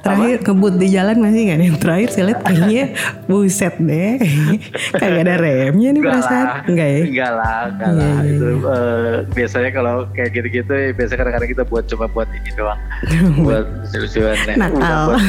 Terakhir 0.02 0.38
ngebut 0.42 0.74
di 0.76 0.88
jalan 0.88 1.16
masih 1.16 1.40
nggak 1.44 1.58
nih? 1.58 1.70
Terakhir 1.76 2.08
saya 2.10 2.24
lihat 2.26 2.40
kayaknya 2.42 2.84
buset 3.24 3.74
deh. 3.78 4.18
Kagak 4.92 5.22
ada 5.22 5.34
remnya 5.36 5.88
nih 5.90 6.00
perasaan. 6.00 6.46
Enggak 6.66 6.88
ya? 6.88 7.00
Enggak 7.02 7.32
lah, 7.32 7.60
enggak 7.68 7.88
Iya, 7.88 7.98
lah. 7.98 8.10
iya, 8.18 8.32
Itu 8.32 8.46
eh, 8.64 9.12
biasanya 9.32 9.70
kalau 9.70 9.94
kayak 10.10 10.30
gitu-gitu, 10.32 10.72
ya 10.72 10.88
biasanya 10.90 11.18
kadang-kadang 11.20 11.50
kita 11.50 11.64
buat 11.64 11.84
coba 11.86 12.04
buat 12.08 12.28
ini 12.30 12.50
doang, 12.52 12.80
buat 13.46 13.64
lucu-lucuan. 13.84 14.36
ya. 14.40 14.54
Nakal. 14.56 15.04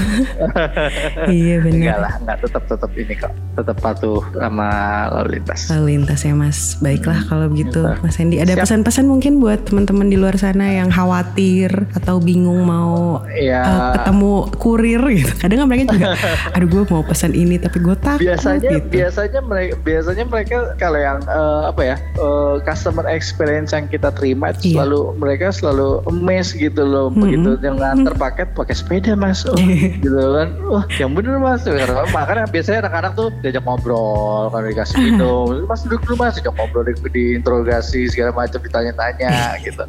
Iya 1.26 1.56
enggak 1.60 1.64
benar. 1.64 1.98
lah, 2.00 2.14
enggak 2.20 2.38
tetap 2.42 2.64
tetap 2.66 2.92
ini 2.94 3.14
kok, 3.16 3.32
tetap 3.54 3.78
patuh 3.80 4.22
sama 4.34 4.70
lalu 5.12 5.38
lintas. 5.38 5.70
Lalu 5.70 5.86
lintas 5.94 6.20
ya 6.22 6.34
mas. 6.34 6.60
Baiklah 6.78 7.20
kalau 7.26 7.48
begitu 7.48 7.62
Gitu. 7.64 7.80
Mas 8.04 8.20
Hendy. 8.20 8.38
Ada 8.38 8.60
pesan-pesan 8.60 9.08
mungkin 9.08 9.40
buat 9.40 9.64
teman-teman 9.64 10.06
di 10.06 10.20
luar 10.20 10.36
sana 10.36 10.68
yang 10.70 10.92
khawatir 10.92 11.72
atau 11.94 12.20
bingung 12.20 12.62
mau 12.62 13.24
Ya, 13.32 13.64
eh, 13.64 13.92
ketemu 13.96 14.52
kurir 14.64 15.04
gitu. 15.12 15.28
Kadang 15.38 15.58
kan 15.60 15.68
mereka 15.68 15.84
juga, 15.92 16.16
aduh 16.56 16.68
gue 16.72 16.84
mau 16.88 17.04
pesan 17.04 17.36
ini 17.36 17.60
tapi 17.60 17.78
gue 17.78 17.96
takut 18.00 18.24
biasanya 18.24 18.70
gitu. 18.80 18.88
biasanya 18.88 19.40
mereka 19.44 19.74
biasanya 19.78 20.24
mereka 20.24 20.56
kalau 20.80 20.96
yang 20.98 21.20
eh, 21.22 21.62
apa 21.68 21.82
ya 21.84 21.96
eh, 22.00 22.56
customer 22.64 23.04
experience 23.06 23.76
yang 23.76 23.86
kita 23.86 24.08
terima 24.10 24.56
itu 24.56 24.62
Iya. 24.64 24.76
selalu 24.80 25.00
mereka 25.20 25.46
selalu 25.52 25.88
amazed 26.08 26.56
gitu 26.56 26.80
loh. 26.82 27.12
Begitu 27.12 27.60
yang 27.60 27.76
nganter 27.76 28.16
paket 28.16 28.48
pakai 28.56 28.72
sepeda 28.72 29.12
mas. 29.14 29.44
Oh, 29.44 29.60
gitu 30.00 30.16
kan. 30.16 30.48
Wah 30.64 30.86
yang 30.96 31.12
bener 31.12 31.36
mas. 31.36 31.68
Makanya 32.16 32.48
biasanya 32.48 32.88
anak-anak 32.88 33.12
tuh 33.14 33.28
diajak 33.44 33.68
ngobrol 33.68 34.48
kalau 34.48 34.64
dikasih 34.64 34.96
minum 35.02 35.68
mas 35.68 35.84
duduk 35.84 36.00
dulu 36.08 36.24
mas. 36.24 36.40
Diajak 36.40 36.56
ngobrol 36.56 36.88
di, 36.88 36.94
diinterogasi 37.12 38.08
segala 38.08 38.32
macam 38.32 38.64
ditanya-tanya 38.64 39.32
gitu. 39.66 39.84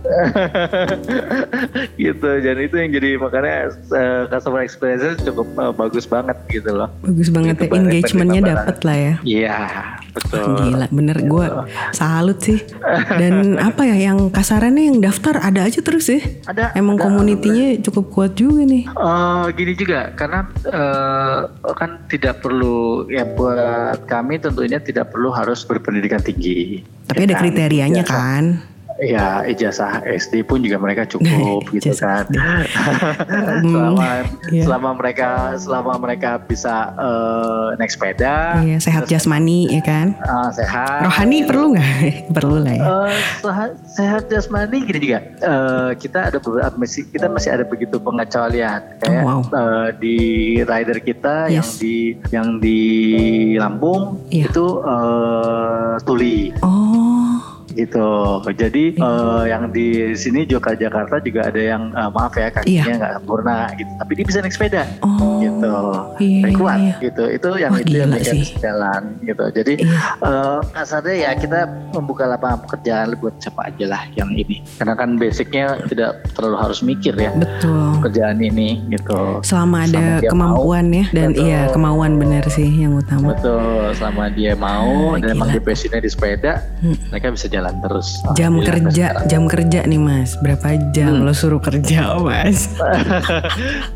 Gitu. 1.95 2.31
Jadi 2.40 2.61
itu 2.64 2.76
yang 2.76 2.90
jadi 2.90 3.09
makanya 3.16 3.54
eh, 3.71 4.23
customer 4.28 4.63
experience 4.64 5.21
cukup 5.21 5.47
eh, 5.54 5.73
bagus 5.73 6.04
banget 6.04 6.35
gitu 6.49 6.73
loh 6.73 6.88
Bagus 7.00 7.28
banget 7.28 7.54
Itu 7.54 7.64
ya, 7.66 7.76
engagementnya 7.76 8.40
dapet 8.42 8.76
lah 8.80 8.97
ya. 8.97 9.14
Iya, 9.21 9.59
betul. 10.11 10.44
Gila 10.56 10.87
bener 10.88 11.16
gue 11.21 11.47
salut 11.90 12.38
sih 12.40 12.59
Dan 13.12 13.35
apa 13.68 13.85
ya 13.85 13.97
yang 14.02 14.28
kasarannya 14.28 14.85
yang 14.87 14.99
daftar 14.99 15.38
ada 15.38 15.62
aja 15.62 15.78
terus 15.78 16.09
ya 16.09 16.25
Ada 16.44 16.73
Emang 16.75 16.97
ada. 16.97 17.04
komunitinya 17.04 17.78
cukup 17.83 18.04
kuat 18.11 18.33
juga 18.35 18.64
nih 18.64 18.88
Eh, 18.88 19.44
gini 19.52 19.73
juga 19.75 20.09
karena 20.12 20.40
eh, 20.64 21.38
kan 21.71 21.90
tidak 22.06 22.40
perlu 22.40 22.75
ya 23.06 23.26
buat 23.26 23.54
kami 24.04 24.38
tentunya 24.38 24.78
tidak 24.78 25.11
perlu 25.11 25.28
harus 25.28 25.61
berpendidikan 25.62 26.18
tinggi. 26.18 26.80
Tapi 27.04 27.21
ada 27.21 27.26
Ya 27.26 27.35
kan? 27.35 27.42
kriterianya 27.42 28.02
Ijazah- 28.02 28.14
kan 28.14 28.44
Ya 29.06 29.44
ijazah 29.44 30.00
SD 30.02 30.42
pun 30.42 30.61
juga 30.61 30.76
mereka 30.76 31.04
cukup 31.12 31.61
gitu 31.70 31.92
kan. 31.94 32.25
SD. 32.25 32.37
selama 33.64 34.08
iya. 34.49 34.62
selama 34.64 34.90
mereka 34.94 35.28
selama 35.56 35.92
mereka 35.99 36.30
bisa 36.38 36.75
eh, 36.94 37.68
naik 37.76 37.90
sepeda, 37.90 38.61
Iya 38.61 38.78
sehat 38.78 39.04
jasmani 39.04 39.68
ya 39.70 39.82
kan 39.82 40.14
eh, 40.14 40.49
sehat. 40.52 41.04
Rohani 41.04 41.38
perlu 41.42 41.66
nggak? 41.73 41.90
perlu 42.37 42.56
lah 42.58 42.73
ya 42.73 42.82
Eh, 42.84 43.12
sehat, 43.40 43.70
sehat 43.87 44.23
jasmani 44.26 44.78
gini 44.82 44.99
juga. 45.02 45.20
Eh, 45.20 45.90
kita 45.96 46.30
ada 46.30 46.38
beberapa 46.38 46.75
masih 46.75 47.04
kita 47.06 47.26
masih 47.26 47.50
ada 47.52 47.64
begitu 47.64 47.96
pengecualian 47.99 48.80
kayak 48.99 49.23
Oh, 49.25 49.40
wow. 49.40 49.40
eh, 49.46 49.88
di 49.96 50.16
rider 50.61 50.99
kita 50.99 51.49
yang 51.49 51.62
Yes. 51.62 51.78
di 51.78 51.96
yang 52.30 52.58
di 52.58 52.80
Lampung 53.56 54.20
Iya. 54.28 54.49
itu 54.49 54.66
eh, 54.80 55.92
tuli 56.02 56.50
Oh 56.61 57.24
gitu. 57.75 58.09
Jadi 58.49 58.85
eh, 58.95 59.43
yang 59.47 59.69
di 59.69 59.87
sini 60.14 60.43
Joka 60.45 60.75
Jakarta 60.75 61.19
juga 61.19 61.47
ada 61.47 61.59
yang 61.59 61.90
eh, 61.90 62.09
maaf 62.09 62.33
ya 62.33 62.49
kakinya 62.50 62.83
Iya. 62.85 62.95
nggak 62.97 63.12
sempurna 63.14 63.57
gitu. 63.75 63.90
Tapi 63.95 64.11
dia 64.12 64.25
bisa 64.25 64.38
naik 64.38 64.54
sepeda 64.54 64.83
Oh 65.00 65.38
gitu. 65.38 65.75
iya, 66.19 66.43
Dan 66.43 66.52
kuat 66.54 66.78
iya. 66.81 66.95
gitu. 67.00 67.25
Itu 67.28 67.49
yang 67.57 67.73
Wah, 67.73 67.81
itu 67.81 67.95
yang 67.95 68.11
bikin 68.11 68.38
jalan 68.57 69.02
gitu. 69.21 69.45
Jadi 69.52 69.73
Iya. 69.81 69.99
eh 70.21 70.59
kasarnya 70.73 71.14
ya 71.16 71.31
kita 71.35 71.59
membuka 71.93 72.25
lapangan 72.25 72.62
pekerjaan 72.64 73.14
buat 73.16 73.35
siapa 73.38 73.69
aja 73.69 73.87
lah 73.88 74.02
yang 74.14 74.31
ini. 74.31 74.62
Karena 74.75 74.95
kan 74.95 75.14
basicnya 75.14 75.64
tidak 75.85 76.11
terlalu 76.33 76.57
harus 76.57 76.81
mikir 76.81 77.14
ya 77.14 77.31
Betul 77.33 77.99
pekerjaan 78.00 78.38
ini 78.38 78.83
gitu. 78.88 79.40
Selama 79.43 79.85
ada 79.85 80.19
Selama 80.19 80.31
kemampuan 80.31 80.85
ya 80.90 81.04
Dan 81.11 81.28
Betul. 81.31 81.45
iya 81.45 81.61
kemauan 81.69 82.12
bener 82.16 82.45
sih 82.47 82.69
yang 82.69 82.95
utama 82.95 83.33
Betul, 83.33 83.93
selama 83.95 84.28
dia 84.28 84.52
mau 84.54 85.14
Ah, 85.14 85.19
dan 85.19 85.33
emang 85.33 85.49
gila. 85.49 85.57
dia 85.57 85.64
passionnya 85.64 86.00
di 86.00 86.11
sepeda, 86.11 86.52
Hmm. 86.81 86.97
mereka 87.09 87.31
bisa 87.31 87.47
jalan 87.47 87.63
terus. 87.78 88.21
Jam 88.33 88.52
Alhamdulillah 88.52 88.66
kerja 88.85 89.06
sekarang. 89.06 89.26
Jam 89.26 89.42
kerja 89.47 89.80
nih 89.85 90.00
mas 90.00 90.30
Berapa 90.37 90.66
jam 90.90 91.12
Hmm. 91.14 91.23
lo 91.23 91.33
suruh 91.33 91.59
kerja 91.59 91.99
mas 92.21 92.68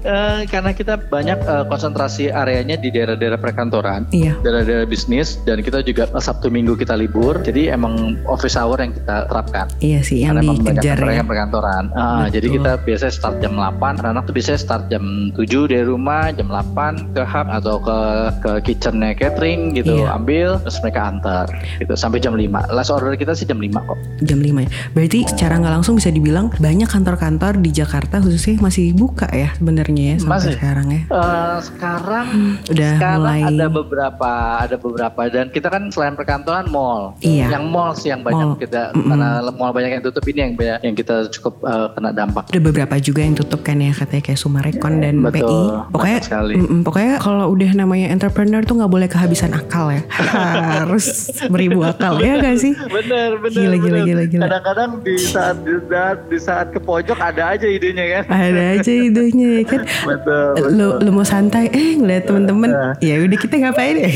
Eh, 0.00 0.40
karena 0.46 0.70
kita 0.72 0.96
banyak 0.98 1.38
eh, 1.38 1.64
konsentrasi 1.66 2.30
areanya 2.30 2.76
di 2.76 2.88
daerah-daerah 2.88 3.36
perkantoran, 3.36 4.06
Iya 4.10 4.38
daerah-daerah 4.40 4.84
bisnis, 4.84 5.36
dan 5.42 5.60
kita 5.60 5.82
juga 5.82 6.06
eh, 6.06 6.20
Sabtu 6.20 6.48
Minggu 6.48 6.74
kita 6.74 6.94
libur, 6.94 7.38
jadi 7.38 7.74
emang 7.74 7.94
office 8.24 8.54
hour 8.54 8.78
yang 8.78 8.92
kita 8.92 9.26
terapkan. 9.26 9.66
Iya 9.78 10.00
sih 10.00 10.22
yang 10.22 10.38
Karena 10.38 10.52
dikejar 10.54 10.96
ya 11.00 11.22
perkantoran. 11.22 11.84
Betul. 11.88 12.26
jadi 12.30 12.46
kita 12.50 12.72
biasanya 12.80 13.12
start 13.12 13.36
jam 13.38 13.52
8, 13.54 13.66
anak-anak 13.98 14.22
tuh 14.24 14.34
biasanya 14.34 14.60
start 14.60 14.84
jam 14.86 15.04
7 15.34 15.42
dari 15.66 15.84
rumah, 15.84 16.30
jam 16.30 16.48
8 16.48 16.68
ke 17.12 17.22
hub 17.22 17.46
atau 17.50 17.76
ke 17.78 17.98
ke 18.38 18.52
kitchennya 18.64 19.12
catering 19.12 19.74
gitu, 19.74 19.94
Iya. 19.98 20.14
ambil 20.14 20.48
terus 20.60 20.78
mereka 20.80 21.00
antar 21.06 21.46
gitu 21.76 21.92
sampai 21.94 22.18
jam 22.18 22.32
5. 22.32 22.46
Last 22.68 22.88
order 22.88 23.12
kita 23.14 23.34
sih 23.34 23.44
jam 23.44 23.57
5 23.58 23.68
kok. 23.84 23.98
Jam 24.20 24.38
5 24.38 24.58
ya 24.58 24.68
Berarti 24.90 25.18
secara 25.26 25.54
nggak 25.56 25.72
langsung 25.72 25.94
bisa 25.94 26.08
dibilang 26.08 26.50
Banyak 26.52 26.88
kantor-kantor 26.88 27.58
di 27.58 27.70
Jakarta 27.70 28.18
khususnya 28.18 28.58
masih 28.58 28.90
buka 28.92 29.26
ya 29.28 29.52
sebenarnya 29.52 30.02
ya 30.04 30.16
Sampai 30.18 30.32
Masih. 30.32 30.52
sekarang 30.54 30.86
ya 30.88 31.00
Eh, 31.08 31.56
sekarang 31.62 32.26
Udah 32.66 32.92
sekarang 32.94 33.18
mulai 33.20 33.40
ada 33.44 33.66
beberapa 33.68 34.30
ada 34.58 34.76
beberapa 34.76 35.20
dan 35.26 35.46
kita 35.48 35.68
kan 35.68 35.82
selain 35.88 36.14
perkantoran 36.14 36.66
mall 36.66 37.14
Iya. 37.18 37.50
yang 37.50 37.66
mall 37.66 37.92
sih 37.92 38.08
yang 38.08 38.20
banyak 38.20 38.48
Mall. 38.48 38.58
kita 38.58 38.92
Mm-mm. 38.92 39.08
karena 39.08 39.28
mall 39.50 39.70
banyak 39.70 39.90
yang 39.90 40.02
tutup 40.02 40.24
ini 40.24 40.38
yang 40.40 40.52
banyak 40.54 40.80
yang 40.82 40.94
kita 40.94 41.16
cukup 41.30 41.54
eh, 41.62 41.86
kena 41.92 42.10
dampak 42.10 42.44
Ada 42.46 42.60
beberapa 42.60 42.94
juga 42.98 43.20
yang 43.20 43.34
tutup 43.34 43.60
kan 43.60 43.76
ya 43.76 43.92
katanya 43.92 44.22
kayak 44.24 44.38
Sumarekon 44.38 44.94
dan 44.98 45.14
Betul, 45.20 45.34
PI. 45.34 45.58
Pokoknya 45.90 46.18
sekali. 46.20 46.54
mm-mm, 46.56 46.80
pokoknya 46.80 47.14
kalau 47.18 47.46
udah 47.48 47.70
namanya 47.74 48.06
entrepreneur 48.08 48.60
tuh 48.60 48.74
nggak 48.76 48.88
boleh 48.88 49.08
kehabisan 49.08 49.50
akal 49.50 49.88
ya. 49.88 50.02
Harus 50.78 51.06
beribu 51.46 51.82
akal 51.82 52.18
ya 52.18 52.38
gak 52.38 52.56
sih? 52.56 52.72
bener 52.88 53.36
bener 53.36 53.47
Gila, 53.50 53.76
gila, 53.76 53.80
bener. 53.94 54.06
gila, 54.06 54.22
gila. 54.26 54.42
kadang-kadang 54.44 54.90
di 55.00 55.14
saat 55.16 55.56
di 55.60 55.74
saat 55.82 56.18
di 56.24 56.38
saat 56.38 56.66
ke 56.68 56.78
pojok 56.78 57.18
ada 57.18 57.42
aja 57.50 57.66
idenya 57.66 58.04
kan 58.10 58.24
Ada 58.28 58.62
aja 58.74 58.92
idenya 58.92 59.48
ya 59.54 59.64
kan. 59.64 59.80
betul 60.08 60.52
Lu, 60.70 60.86
lu 60.98 61.10
mau 61.10 61.24
santai, 61.24 61.68
eh 61.70 61.94
ngeliat 61.94 62.24
temen-temen, 62.24 62.68
Nah. 62.68 62.94
ya 62.98 63.18
udah 63.18 63.38
kita 63.38 63.54
ngapain 63.58 63.96
ya? 64.00 64.10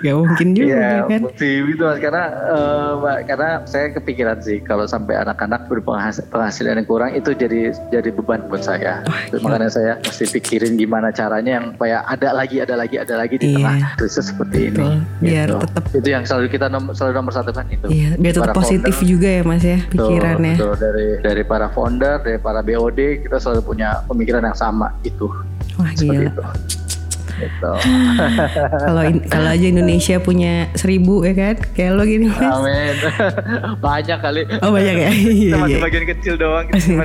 Gak 0.00 0.14
mungkin 0.16 0.48
juga 0.52 0.66
Iya, 0.66 0.90
kan. 1.06 1.20
mesti 1.22 1.48
gitu 1.62 1.82
mas 1.82 1.98
karena 1.98 2.24
eh, 2.48 2.90
Mbak, 2.96 3.18
karena 3.26 3.48
saya 3.64 3.86
kepikiran 3.92 4.38
sih 4.38 4.58
kalau 4.60 4.84
sampai 4.84 5.14
anak-anak 5.16 5.66
berpenghasilan 5.66 6.28
penghasilan 6.28 6.74
yang 6.74 6.86
kurang 6.86 7.10
itu 7.12 7.30
jadi 7.32 7.60
jadi 7.90 8.08
beban 8.10 8.46
buat 8.46 8.62
saya. 8.62 9.02
Wah, 9.02 9.22
Makanya 9.34 9.68
saya 9.68 9.92
mesti 9.98 10.24
pikirin 10.30 10.74
gimana 10.74 11.10
caranya 11.10 11.58
yang 11.58 11.66
supaya 11.72 12.02
ada 12.04 12.30
lagi, 12.32 12.56
ada 12.58 12.74
lagi, 12.74 12.96
ada 12.96 13.14
lagi 13.14 13.34
di 13.36 13.46
Iya. 13.46 13.56
tengah 13.56 13.76
krisis 13.96 14.24
seperti 14.26 14.58
Betul. 14.68 14.84
ini. 14.86 14.88
Biar 15.20 15.48
Gitu. 15.48 15.58
tetap 15.60 15.84
itu 15.92 16.08
yang 16.08 16.24
selalu 16.24 16.46
kita 16.48 16.66
nom- 16.66 16.92
selalu 16.92 17.12
nomor 17.14 17.32
satu 17.32 17.50
kan 17.50 17.66
itu. 17.68 17.86
Iya, 17.86 18.08
biar 18.14 18.32
tetap 18.32 18.54
positif 18.72 18.94
founder, 18.94 19.10
juga 19.10 19.28
ya 19.28 19.42
mas 19.42 19.62
ya 19.62 19.78
betul, 19.84 20.06
pikirannya. 20.08 20.54
betul. 20.54 20.72
dari 20.76 21.06
dari 21.20 21.42
para 21.42 21.66
founder, 21.68 22.14
dari 22.20 22.38
para 22.38 22.60
BOD 22.60 22.98
kita 23.20 23.36
selalu 23.36 23.60
punya 23.64 23.88
pemikiran 24.04 24.42
yang 24.42 24.54
sama 24.54 24.94
itu. 25.02 25.26
Wah 25.74 25.90
Seperti 25.90 26.06
gila. 26.16 26.30
itu. 26.30 26.44
Gitu. 27.32 27.72
Kalau 28.84 29.00
kalau 29.24 29.48
aja 29.48 29.64
Indonesia 29.64 30.16
punya 30.18 30.52
seribu 30.74 31.24
ya 31.24 31.32
kan, 31.32 31.56
kayak 31.72 31.92
lo 31.94 32.04
gini 32.04 32.28
mas. 32.28 32.36
Amin. 32.38 32.94
Banyak 33.80 34.18
kali. 34.20 34.40
Oh 34.60 34.68
banyak 34.70 34.94
ya. 34.94 35.08
kita 35.14 35.32
Iya, 35.32 35.56
masih 35.56 35.72
iya. 35.72 35.80
bagian 35.80 36.04
kecil 36.06 36.34
doang 36.36 36.68
kita 36.68 36.80
cuma 36.84 37.04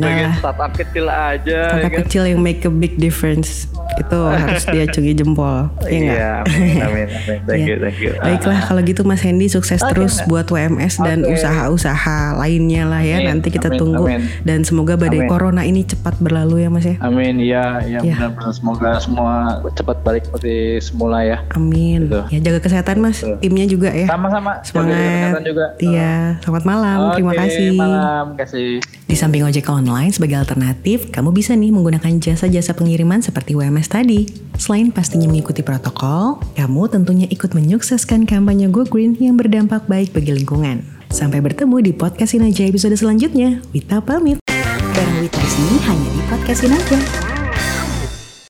bagian 0.00 0.32
startup 0.34 0.72
kecil 0.72 1.06
aja 1.06 1.60
Startup 1.66 1.76
ya 1.78 1.88
kan? 1.88 1.98
kecil 2.00 2.22
yang 2.24 2.40
make 2.40 2.64
a 2.64 2.72
big 2.72 2.96
difference. 2.96 3.68
Itu 3.96 4.18
harus 4.20 4.64
diacungi 4.64 5.12
jempol. 5.14 5.66
Iya? 5.82 5.90
Iya, 5.90 6.30
amin, 6.44 6.76
amin, 6.78 7.06
amin. 7.08 7.08
Thank 7.48 7.60
Iya. 7.60 7.66
you, 7.66 7.76
thank 7.78 7.98
you. 7.98 8.12
Baiklah 8.16 8.60
kalau 8.62 8.80
gitu 8.80 9.02
Mas 9.02 9.20
Hendy 9.20 9.46
sukses 9.46 9.80
terus 9.80 10.20
buat 10.24 10.46
WMS 10.46 10.98
dan 10.98 11.24
usaha-usaha 11.24 12.36
lainnya 12.36 12.84
lah 12.84 13.00
ya. 13.00 13.18
Amin, 13.18 13.26
Nanti 13.32 13.48
kita 13.48 13.68
amin, 13.68 13.78
tunggu 13.78 14.04
amin. 14.06 14.22
dan 14.42 14.62
semoga 14.62 14.94
badai 14.94 15.24
Amin. 15.24 15.30
corona 15.30 15.62
ini 15.62 15.82
cepat 15.82 16.18
berlalu 16.18 16.62
ya 16.62 16.68
Mas 16.68 16.84
ya. 16.84 16.96
Amin, 17.00 17.34
ya, 17.38 17.64
ya, 17.82 17.98
Ya. 18.00 18.14
benar-benar 18.16 18.52
semoga 18.52 18.90
semua 18.98 19.32
cepat 19.72 19.96
balik 20.00 20.22
seperti 20.24 20.54
semula 20.80 21.22
ya. 21.22 21.42
Amin. 21.50 22.06
Betul. 22.06 22.24
Ya 22.30 22.38
jaga 22.42 22.60
kesehatan 22.60 22.96
Mas, 22.98 23.18
Betul. 23.18 23.36
timnya 23.40 23.66
juga 23.66 23.90
ya. 23.90 24.06
Sama-sama. 24.06 24.52
Jaga 24.60 24.66
Semangat. 24.66 24.98
kesehatan 25.00 25.44
juga. 25.44 25.66
Iya, 25.78 26.14
selamat 26.40 26.64
malam. 26.64 26.98
Terima 27.12 27.32
Oke, 27.32 27.40
kasih. 27.40 27.68
Malam, 27.74 28.26
kasih. 28.36 28.70
Di 29.10 29.18
samping 29.18 29.42
ojek 29.42 29.66
online 29.66 30.14
sebagai 30.14 30.38
alternatif, 30.38 31.10
kamu 31.10 31.34
bisa 31.34 31.58
nih 31.58 31.74
menggunakan 31.74 32.22
jasa-jasa 32.22 32.78
pengiriman 32.78 33.18
seperti 33.18 33.58
WMS 33.58 33.90
tadi. 33.90 34.30
Selain 34.54 34.94
pastinya 34.94 35.26
mengikuti 35.26 35.66
protokol, 35.66 36.38
kamu 36.54 36.86
tentunya 36.86 37.26
ikut 37.26 37.50
menyukseskan 37.50 38.22
kampanye 38.22 38.70
Go 38.70 38.86
Green 38.86 39.18
yang 39.18 39.34
berdampak 39.34 39.90
baik 39.90 40.14
bagi 40.14 40.30
lingkungan. 40.30 40.86
Sampai 41.10 41.42
bertemu 41.42 41.82
di 41.82 41.90
podcastin 41.90 42.46
aja 42.46 42.62
episode 42.62 42.94
selanjutnya. 42.94 43.58
Wita 43.74 43.98
pamit. 43.98 44.38
Bareng 44.94 45.18
Wita 45.26 45.42
di 45.42 45.50
sini 45.58 45.74
hanya 45.90 46.08
di 46.14 46.22
podcastin 46.30 46.70
aja. 46.70 47.29